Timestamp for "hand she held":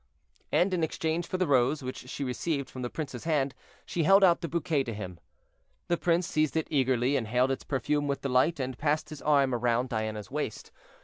3.25-4.23